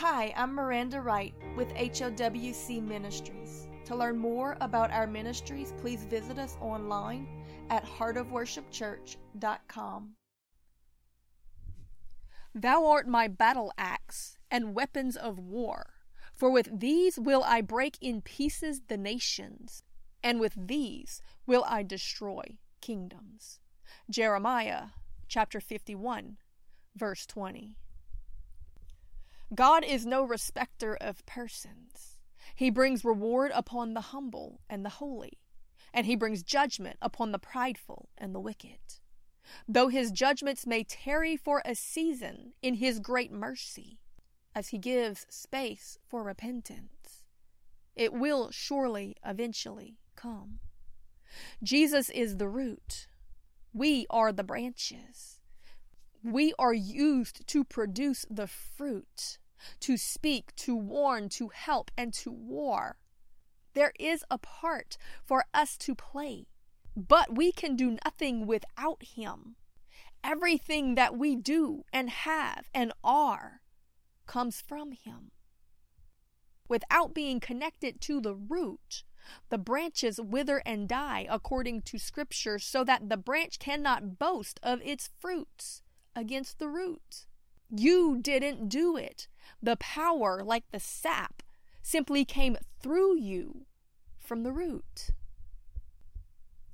[0.00, 3.66] Hi, I'm Miranda Wright with HOWC Ministries.
[3.86, 7.26] To learn more about our ministries, please visit us online
[7.70, 10.10] at heartofworshipchurch.com.
[12.54, 15.94] Thou art my battle axe and weapons of war,
[16.34, 19.82] for with these will I break in pieces the nations,
[20.22, 23.60] and with these will I destroy kingdoms.
[24.10, 24.88] Jeremiah
[25.26, 26.36] chapter 51,
[26.94, 27.78] verse 20.
[29.54, 32.18] God is no respecter of persons.
[32.54, 35.38] He brings reward upon the humble and the holy,
[35.92, 38.78] and he brings judgment upon the prideful and the wicked.
[39.68, 44.00] Though his judgments may tarry for a season in his great mercy,
[44.54, 47.22] as he gives space for repentance,
[47.94, 50.58] it will surely eventually come.
[51.62, 53.06] Jesus is the root.
[53.72, 55.40] We are the branches.
[56.22, 59.38] We are used to produce the fruit,
[59.80, 62.98] to speak, to warn, to help, and to war.
[63.74, 66.46] There is a part for us to play,
[66.96, 69.56] but we can do nothing without Him.
[70.24, 73.60] Everything that we do and have and are
[74.26, 75.30] comes from Him.
[76.68, 79.04] Without being connected to the root,
[79.50, 84.80] the branches wither and die according to Scripture, so that the branch cannot boast of
[84.82, 85.82] its fruits
[86.14, 87.26] against the root.
[87.70, 89.28] You didn't do it.
[89.62, 91.42] The power, like the sap,
[91.82, 93.66] simply came through you
[94.18, 95.10] from the root.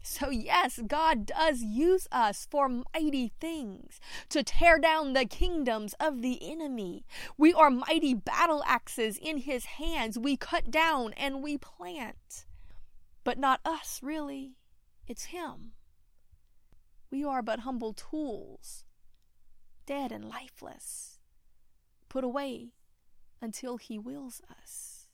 [0.04, 6.22] So, yes, God does use us for mighty things to tear down the kingdoms of
[6.22, 7.06] the enemy.
[7.38, 10.18] We are mighty battle axes in his hands.
[10.18, 12.46] We cut down and we plant.
[13.22, 14.56] But not us, really.
[15.06, 15.72] It's him.
[17.12, 18.84] We are but humble tools
[19.86, 21.18] dead and lifeless,
[22.08, 22.72] put away
[23.40, 25.08] until He wills us.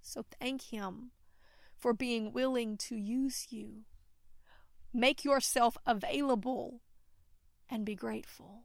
[0.00, 1.10] So thank Him
[1.76, 3.84] for being willing to use you.
[4.92, 6.80] Make yourself available
[7.70, 8.64] and be grateful.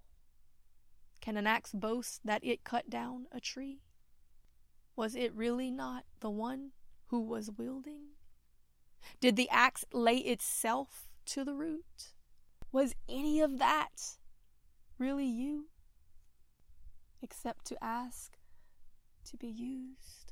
[1.21, 3.81] Can an axe boast that it cut down a tree?
[4.95, 6.71] Was it really not the one
[7.07, 8.07] who was wielding?
[9.19, 12.13] Did the axe lay itself to the root?
[12.71, 14.17] Was any of that
[15.03, 15.65] really you,
[17.21, 18.37] except to ask
[19.25, 20.31] to be used.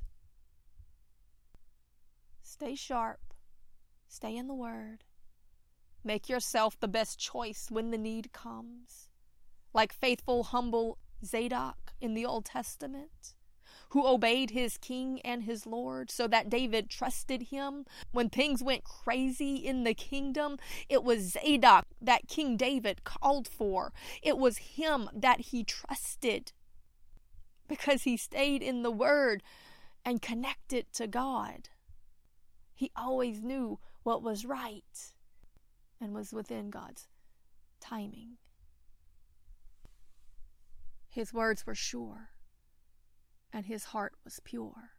[2.42, 3.20] Stay sharp,
[4.08, 5.04] stay in the Word.
[6.02, 9.10] Make yourself the best choice when the need comes.
[9.74, 13.34] Like faithful, humble Zadok in the Old Testament
[13.92, 17.84] who obeyed his king and his Lord, so that David trusted him.
[18.10, 20.56] When things went crazy in the kingdom,
[20.88, 23.92] it was Zadok that King David called for.
[24.22, 26.52] It was him that he trusted
[27.68, 29.42] because he stayed in the Word
[30.06, 31.68] and connected to God.
[32.74, 35.12] He always knew what was right
[36.00, 37.08] and was within God's
[37.78, 38.38] timing.
[41.10, 42.31] His words were sure
[43.52, 44.92] and his heart was pure.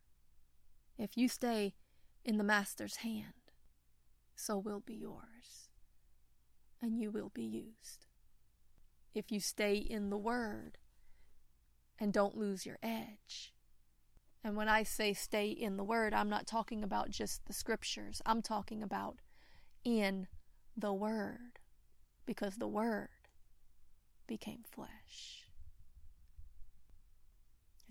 [0.97, 1.73] If you stay
[2.23, 3.33] in the Master's hand,
[4.35, 5.69] so will be yours,
[6.81, 8.05] and you will be used.
[9.13, 10.77] If you stay in the Word
[11.99, 13.53] and don't lose your edge,
[14.43, 18.21] and when I say stay in the Word, I'm not talking about just the Scriptures,
[18.25, 19.17] I'm talking about
[19.83, 20.27] in
[20.75, 21.59] the Word,
[22.25, 23.09] because the Word
[24.27, 25.42] became flesh.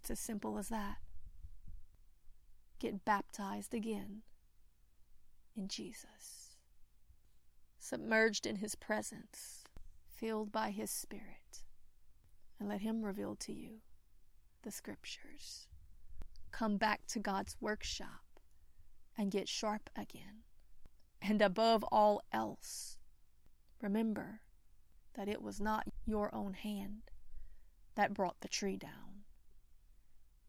[0.03, 0.97] It's as simple as that.
[2.81, 4.23] Get baptized again
[5.57, 6.57] in Jesus,
[7.79, 9.63] submerged in His presence,
[10.09, 11.63] filled by His Spirit,
[12.59, 13.83] and let Him reveal to you
[14.63, 15.69] the Scriptures.
[16.51, 18.41] Come back to God's workshop
[19.17, 20.43] and get sharp again.
[21.21, 22.99] And above all else,
[23.81, 24.41] remember
[25.15, 27.03] that it was not your own hand
[27.95, 29.22] that brought the tree down.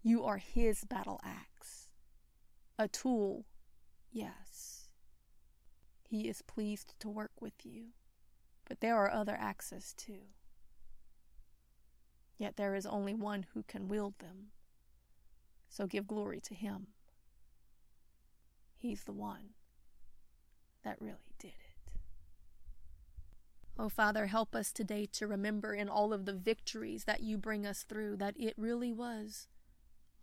[0.05, 1.87] You are His battle axe.
[2.77, 3.45] A tool,
[4.11, 4.89] yes.
[6.03, 7.93] He is pleased to work with you,
[8.67, 10.27] but there are other axes too.
[12.37, 14.47] Yet there is only one who can wield them.
[15.69, 16.87] So give glory to Him.
[18.75, 19.51] He's the one
[20.83, 21.91] that really did it.
[23.79, 27.65] Oh, Father, help us today to remember in all of the victories that you bring
[27.65, 29.47] us through that it really was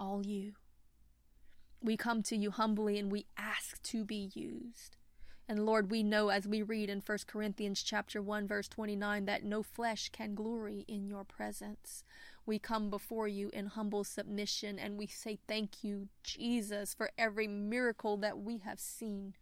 [0.00, 0.55] all you.
[1.82, 4.97] We come to you humbly and we ask to be used.
[5.49, 9.44] And Lord, we know as we read in 1 Corinthians chapter 1 verse 29 that
[9.44, 12.05] no flesh can glory in your presence.
[12.47, 17.47] we come before you in humble submission and we say thank you, Jesus, for every
[17.47, 19.35] miracle that we have seen,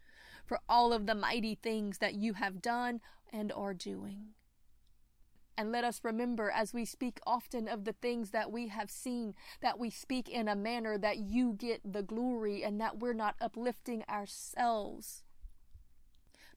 [0.45, 3.01] for all of the mighty things that you have done
[3.33, 4.35] and are doing.
[5.59, 9.35] And let us remember as we speak often of the things that we have seen,
[9.61, 13.35] that we speak in a manner that you get the glory and that we're not
[13.41, 15.25] uplifting ourselves.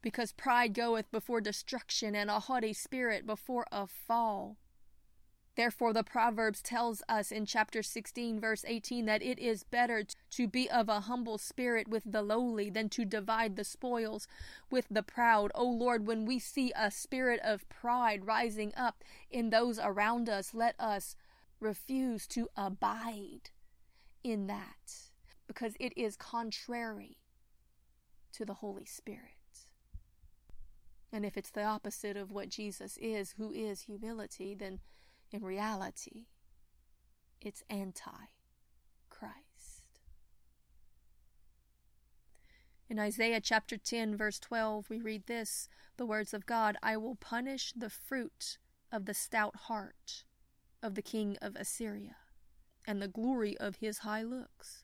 [0.04, 4.58] Because pride goeth before destruction and a haughty spirit before a fall.
[5.56, 10.48] Therefore, the Proverbs tells us in chapter 16, verse 18, that it is better to
[10.48, 14.28] be of a humble spirit with the lowly than to divide the spoils
[14.70, 15.52] with the proud.
[15.54, 20.54] O Lord, when we see a spirit of pride rising up in those around us,
[20.54, 21.18] let us
[21.60, 23.50] refuse to abide
[24.24, 25.12] in that
[25.48, 27.18] because it is contrary
[28.32, 29.36] to the Holy Spirit.
[31.12, 34.80] And if it's the opposite of what Jesus is, who is humility, then
[35.32, 36.26] in reality,
[37.40, 38.12] it's anti
[39.10, 39.38] Christ.
[42.90, 47.16] In Isaiah chapter 10, verse 12, we read this the words of God I will
[47.16, 48.58] punish the fruit
[48.92, 50.26] of the stout heart
[50.84, 52.18] of the king of Assyria,
[52.86, 54.84] and the glory of his high looks.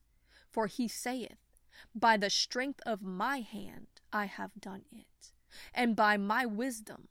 [0.50, 1.60] For he saith,
[1.94, 5.34] By the strength of my hand I have done it,
[5.74, 7.10] and by my wisdom,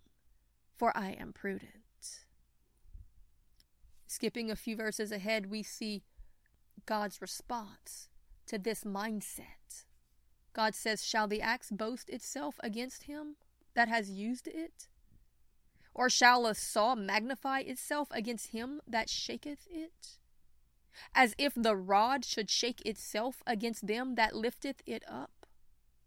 [0.75, 1.86] for I am prudent.
[4.07, 6.05] Skipping a few verses ahead, we see
[6.87, 8.09] God's response
[8.47, 9.85] to this mindset.
[10.53, 13.37] God says, Shall the axe boast itself against him
[13.75, 14.89] that has used it?
[15.93, 20.19] Or shall a saw magnify itself against him that shaketh it?
[21.15, 25.47] As if the rod should shake itself against them that lifteth it up?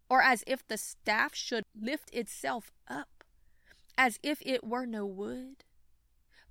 [0.08, 3.24] Or as if the staff should lift itself up,
[3.96, 5.64] as if it were no wood?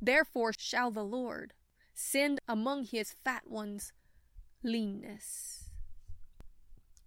[0.02, 1.54] Therefore shall the Lord
[1.94, 3.92] send among his fat ones
[4.64, 5.70] leanness,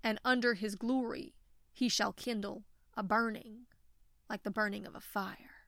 [0.02, 1.34] and under his glory
[1.72, 3.66] he shall kindle a burning
[4.28, 5.66] like the burning of a fire,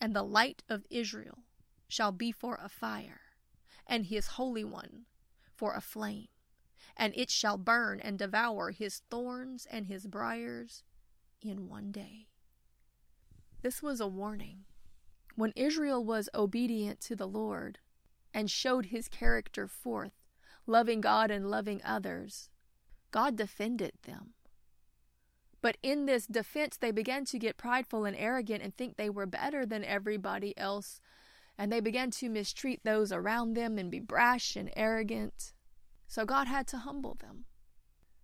[0.00, 1.44] and the light of Israel
[1.88, 3.20] shall be for a fire,
[3.86, 5.06] and his Holy One
[5.54, 6.28] for a flame,
[6.96, 10.82] and it shall burn and devour his thorns and his briers
[11.40, 12.26] in one day.
[13.62, 14.64] This was a warning.
[15.36, 17.78] When Israel was obedient to the Lord
[18.32, 20.12] and showed his character forth,
[20.66, 22.48] loving God and loving others,
[23.10, 24.32] God defended them.
[25.60, 29.26] But in this defense, they began to get prideful and arrogant and think they were
[29.26, 31.00] better than everybody else,
[31.58, 35.52] and they began to mistreat those around them and be brash and arrogant.
[36.08, 37.44] So God had to humble them.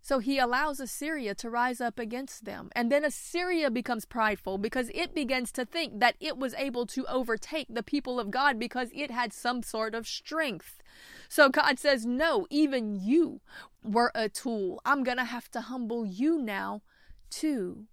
[0.04, 2.70] So he allows Assyria to rise up against them.
[2.74, 7.06] And then Assyria becomes prideful because it begins to think that it was able to
[7.06, 10.82] overtake the people of God because it had some sort of strength.
[11.28, 13.42] So God says, No, even you
[13.84, 14.80] were a tool.
[14.84, 16.82] I'm going to have to humble you now,
[17.30, 17.86] too.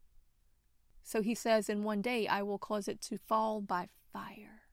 [1.04, 4.64] So he says, In one day I will cause it to fall by fire.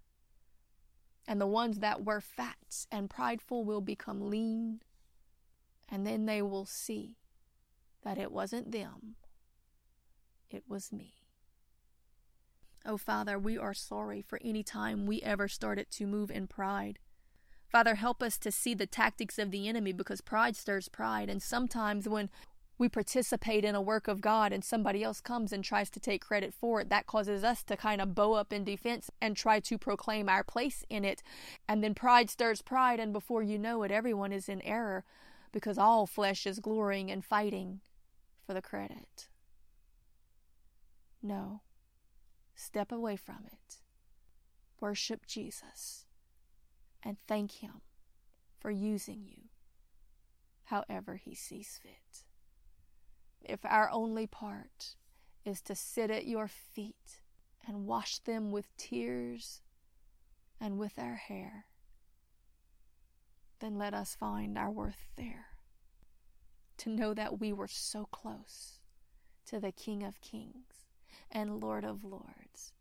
[1.28, 4.80] And the ones that were fat and prideful will become lean.
[5.86, 7.16] And then they will see
[8.06, 9.16] that it wasn't them,
[10.48, 11.14] it was me.
[12.84, 17.00] Oh, Father, we are sorry for any time we ever started to move in pride.
[17.68, 21.28] Father, help us to see the tactics of the enemy because pride stirs pride.
[21.28, 22.30] And sometimes when
[22.78, 26.22] we participate in a work of God and somebody else comes and tries to take
[26.22, 29.58] credit for it, that causes us to kind of bow up in defense and try
[29.58, 31.24] to proclaim our place in it.
[31.68, 35.04] And then pride stirs pride, and before you know it, everyone is in error
[35.50, 37.80] because all flesh is glorying and fighting
[38.46, 39.28] for the credit.
[41.22, 41.62] No.
[42.54, 43.76] Step away from it.
[44.80, 46.06] Worship Jesus
[47.02, 47.82] and thank Him
[48.58, 49.48] for using you
[50.64, 52.24] however He sees fit.
[53.42, 54.94] If our only part
[55.44, 57.22] is to sit at your feet
[57.66, 59.60] and wash them with tears
[60.60, 61.66] and with our hair,
[63.60, 65.55] then let us find our worth there
[66.78, 68.80] to know that we were so close
[69.46, 70.86] to the King of Kings
[71.30, 72.72] and Lord of Lords.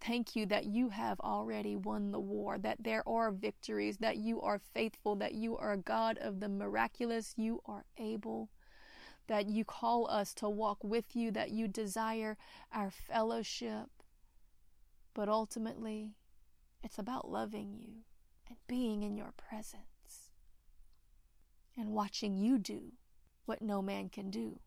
[0.00, 4.40] Thank you that you have already won the war, that there are victories, that you
[4.42, 8.50] are faithful, that you are a God of the miraculous, you are able,
[9.28, 12.36] that you call us to walk with you, that you desire
[12.70, 13.88] our fellowship.
[15.14, 16.16] But ultimately,
[16.82, 18.02] it's about loving you
[18.46, 19.84] and being in your presence
[21.76, 22.92] and watching you do
[23.46, 24.60] what no man can do,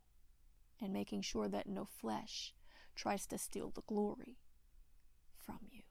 [0.79, 2.53] and making sure that no flesh
[2.95, 4.37] tries to steal the glory
[5.35, 5.81] from you.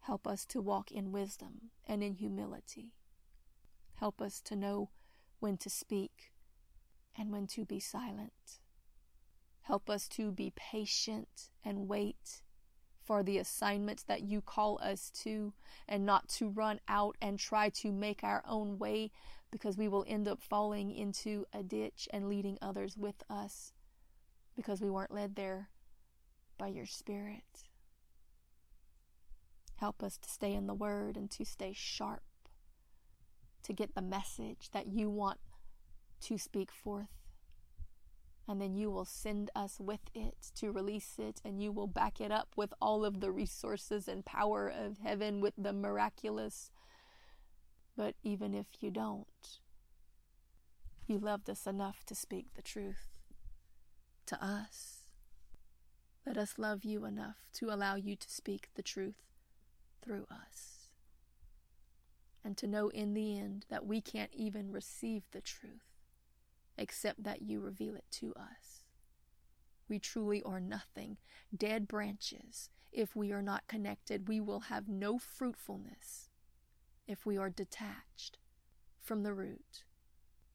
[0.00, 2.92] Help us to walk in wisdom and in humility.
[3.96, 4.90] Help us to know
[5.40, 6.32] when to speak
[7.16, 8.60] and when to be silent.
[9.62, 12.42] Help us to be patient and wait
[13.04, 15.52] for the assignments that you call us to
[15.88, 19.10] and not to run out and try to make our own way
[19.50, 23.72] because we will end up falling into a ditch and leading others with us
[24.56, 25.68] because we weren't led there
[26.58, 27.64] by your Spirit.
[29.76, 32.22] Help us to stay in the Word and to stay sharp,
[33.62, 35.38] to get the message that you want
[36.20, 37.08] to speak forth.
[38.46, 42.20] And then you will send us with it to release it, and you will back
[42.20, 46.70] it up with all of the resources and power of heaven with the miraculous.
[48.00, 49.26] But even if you don't,
[51.06, 53.10] you loved us enough to speak the truth
[54.24, 55.00] to us.
[56.24, 59.26] Let us love you enough to allow you to speak the truth
[60.02, 60.88] through us.
[62.42, 66.00] And to know in the end that we can't even receive the truth
[66.78, 68.84] except that you reveal it to us.
[69.90, 71.18] We truly are nothing,
[71.54, 72.70] dead branches.
[72.92, 76.29] If we are not connected, we will have no fruitfulness
[77.10, 78.38] if we are detached
[79.02, 79.82] from the root,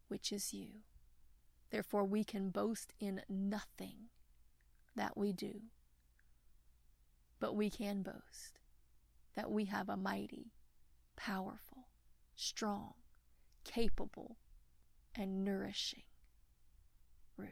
[0.07, 0.83] which is you.
[1.69, 4.07] Therefore, we can boast in nothing
[4.95, 5.63] that we do,
[7.41, 8.62] but we can boast
[9.35, 10.53] that we have a mighty,
[11.17, 11.89] powerful,
[12.38, 12.93] strong,
[13.65, 14.38] capable,
[15.13, 16.03] and nourishing
[17.35, 17.50] root.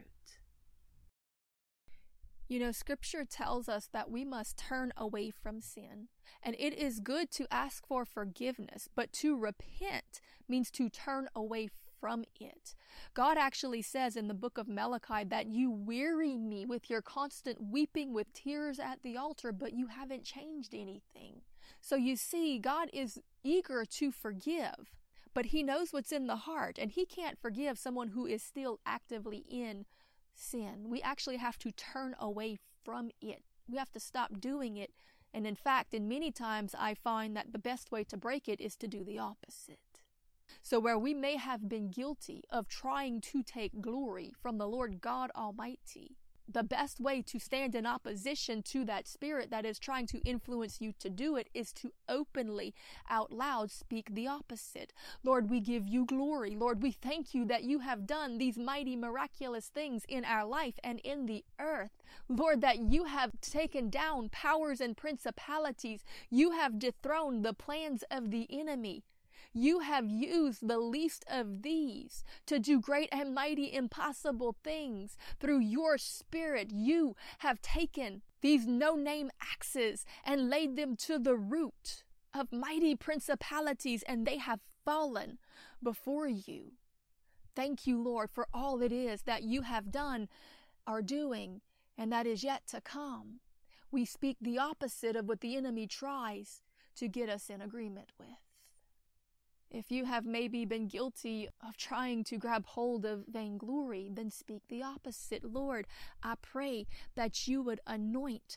[2.46, 6.08] You know, scripture tells us that we must turn away from sin.
[6.42, 11.68] And it is good to ask for forgiveness, but to repent means to turn away
[12.00, 12.74] from it.
[13.14, 17.58] God actually says in the book of Malachi that you weary me with your constant
[17.62, 21.40] weeping with tears at the altar, but you haven't changed anything.
[21.80, 24.92] So you see, God is eager to forgive,
[25.32, 28.80] but He knows what's in the heart, and He can't forgive someone who is still
[28.84, 29.86] actively in
[30.34, 30.88] sin.
[30.88, 33.42] We actually have to turn away from it.
[33.68, 34.92] We have to stop doing it.
[35.32, 38.60] And in fact, in many times, I find that the best way to break it
[38.60, 39.78] is to do the opposite.
[40.62, 45.00] So, where we may have been guilty of trying to take glory from the Lord
[45.00, 50.06] God Almighty, the best way to stand in opposition to that spirit that is trying
[50.08, 52.74] to influence you to do it is to openly,
[53.08, 54.92] out loud, speak the opposite.
[55.22, 56.54] Lord, we give you glory.
[56.54, 60.78] Lord, we thank you that you have done these mighty, miraculous things in our life
[60.84, 62.02] and in the earth.
[62.28, 66.04] Lord, that you have taken down powers and principalities.
[66.30, 69.02] You have dethroned the plans of the enemy.
[69.52, 75.16] You have used the least of these to do great and mighty impossible things.
[75.40, 81.36] Through your spirit, you have taken these no name axes and laid them to the
[81.36, 85.38] root of mighty principalities, and they have fallen
[85.82, 86.72] before you.
[87.54, 90.28] Thank you, Lord, for all it is that you have done,
[90.86, 91.60] are doing,
[91.96, 93.40] and that is yet to come.
[93.90, 96.62] We speak the opposite of what the enemy tries
[96.96, 98.43] to get us in agreement with.
[99.74, 104.62] If you have maybe been guilty of trying to grab hold of vainglory, then speak
[104.68, 105.42] the opposite.
[105.42, 105.88] Lord,
[106.22, 108.56] I pray that you would anoint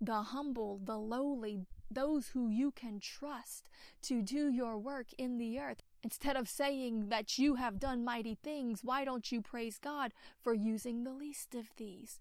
[0.00, 3.68] the humble, the lowly, those who you can trust
[4.02, 5.82] to do your work in the earth.
[6.04, 10.54] Instead of saying that you have done mighty things, why don't you praise God for
[10.54, 12.20] using the least of these?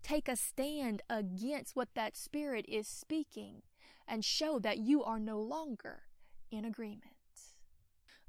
[0.00, 3.62] Take a stand against what that spirit is speaking
[4.06, 6.02] and show that you are no longer
[6.52, 7.14] in agreement.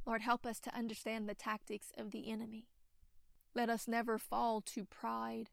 [0.05, 2.67] Lord, help us to understand the tactics of the enemy.
[3.53, 5.49] Let us never fall to pride.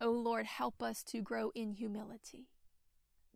[0.00, 2.48] O oh Lord, help us to grow in humility.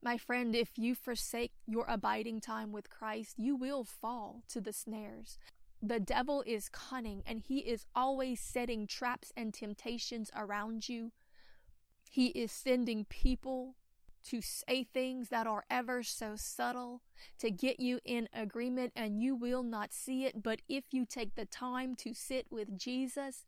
[0.02, 4.72] My friend, if you forsake your abiding time with Christ, you will fall to the
[4.72, 5.38] snares.
[5.82, 11.12] The devil is cunning and he is always setting traps and temptations around you.
[12.10, 13.76] He is sending people
[14.26, 17.02] to say things that are ever so subtle
[17.38, 20.42] to get you in agreement and you will not see it.
[20.42, 23.44] But if you take the time to sit with Jesus,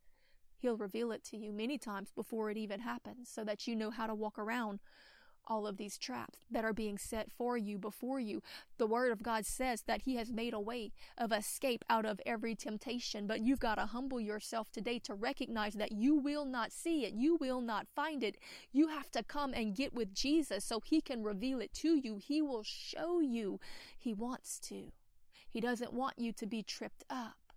[0.58, 3.90] He'll reveal it to you many times before it even happens so that you know
[3.90, 4.80] how to walk around
[5.48, 8.42] all of these traps that are being set for you before you.
[8.76, 12.20] The Word of God says that He has made a way of escape out of
[12.24, 16.72] every temptation, but you've got to humble yourself today to recognize that you will not
[16.72, 18.36] see it, you will not find it.
[18.72, 22.16] You have to come and get with Jesus so He can reveal it to you.
[22.16, 23.58] He will show you.
[23.98, 24.92] He wants to.
[25.50, 27.47] He doesn't want you to be tripped up.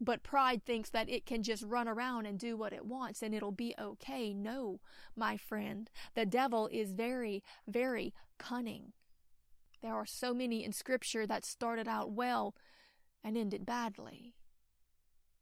[0.00, 3.34] But pride thinks that it can just run around and do what it wants and
[3.34, 4.34] it'll be okay.
[4.34, 4.80] No,
[5.16, 8.92] my friend, the devil is very, very cunning.
[9.82, 12.54] There are so many in Scripture that started out well
[13.22, 14.34] and ended badly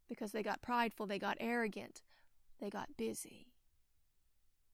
[0.08, 2.02] because they got prideful, they got arrogant,
[2.60, 3.46] they got busy.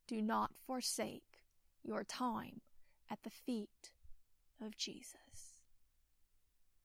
[0.06, 1.44] Do not forsake
[1.84, 2.60] your time
[3.10, 3.92] at the feet
[4.60, 5.47] of Jesus.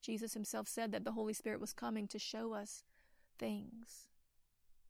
[0.04, 2.84] Jesus himself said that the Holy Spirit was coming to show us
[3.40, 4.10] things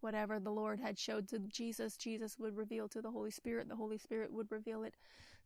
[0.04, 3.70] whatever the Lord had showed to Jesus, Jesus would reveal to the Holy Spirit.
[3.70, 4.96] The Holy Spirit would reveal it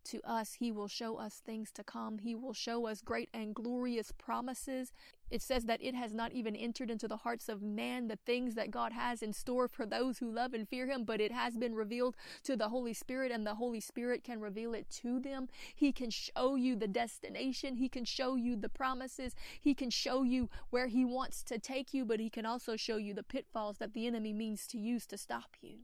[0.05, 0.53] to us.
[0.53, 2.19] He will show us things to come.
[2.19, 4.91] He will show us great and glorious promises.
[5.29, 8.55] It says that it has not even entered into the hearts of man the things
[8.55, 11.57] that God has in store for those who love and fear Him, but it has
[11.57, 15.49] been revealed to the Holy Spirit, and the Holy Spirit can reveal it to them.
[15.75, 17.75] He can show you the destination.
[17.75, 19.35] He can show you the promises.
[19.59, 22.97] He can show you where He wants to take you, but He can also show
[22.97, 25.79] you the pitfalls that the enemy means to use to stop you.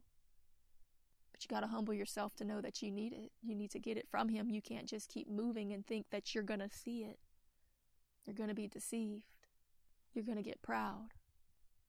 [1.44, 3.32] You got to humble yourself to know that you need it.
[3.42, 4.50] You need to get it from Him.
[4.50, 7.20] You can't just keep moving and think that you're going to see it.
[8.26, 9.26] You're going to be deceived.
[10.14, 11.10] You're going to get proud.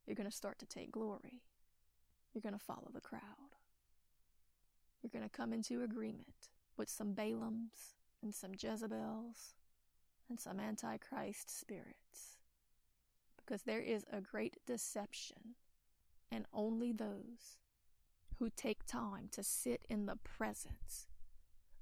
[0.07, 1.43] You're going to start to take glory.
[2.33, 3.21] You're going to follow the crowd.
[5.03, 9.55] You're going to come into agreement with some Balaams and some Jezebels
[10.29, 12.39] and some Antichrist spirits.
[13.37, 15.55] Because there is a great deception,
[16.33, 17.59] and only those
[18.39, 21.07] who take time to sit in the presence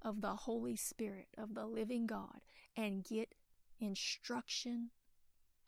[0.03, 2.41] of the Holy Spirit of the living God
[2.77, 3.35] and get
[3.81, 4.91] instruction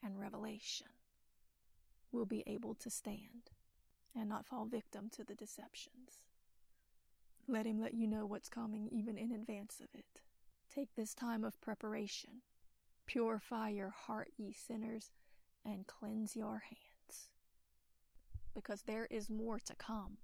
[0.02, 0.88] and revelation
[2.12, 3.50] will be able to stand
[4.14, 6.22] and not fall victim to the deceptions.
[7.48, 10.20] Let Him let you know what's coming even in advance of it.
[10.72, 12.42] Take this time of preparation.
[13.06, 15.10] Purify your heart, ye sinners,
[15.64, 17.28] and cleanse your hands.
[18.54, 20.18] Because there is more to come,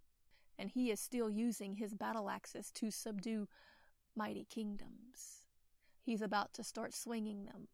[0.60, 3.48] and He is still using His battle axes to subdue
[4.14, 5.46] mighty kingdoms.
[6.02, 7.68] He's about to start swinging them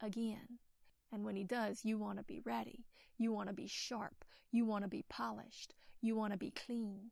[0.00, 0.58] again
[1.12, 2.84] and when he does, you want to be ready.
[3.16, 4.24] You want to be sharp.
[4.50, 5.74] You want to be polished.
[6.00, 7.10] You want to be clean.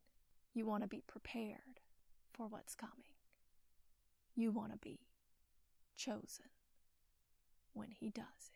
[0.54, 1.80] You want to be prepared
[2.32, 3.14] for what's coming.
[4.34, 5.00] You want to be
[5.96, 6.46] chosen
[7.72, 8.55] when he does it.